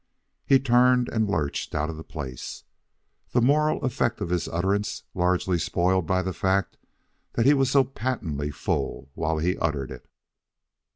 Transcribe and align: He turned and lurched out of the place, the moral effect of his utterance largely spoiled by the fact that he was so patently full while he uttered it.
He 0.47 0.57
turned 0.59 1.09
and 1.09 1.29
lurched 1.29 1.75
out 1.75 1.91
of 1.91 1.95
the 1.95 2.03
place, 2.03 2.63
the 3.33 3.39
moral 3.39 3.83
effect 3.85 4.19
of 4.19 4.31
his 4.31 4.47
utterance 4.47 5.03
largely 5.13 5.59
spoiled 5.59 6.07
by 6.07 6.23
the 6.23 6.33
fact 6.33 6.75
that 7.33 7.45
he 7.45 7.53
was 7.53 7.69
so 7.69 7.83
patently 7.83 8.49
full 8.49 9.11
while 9.13 9.37
he 9.37 9.59
uttered 9.59 9.91
it. 9.91 10.09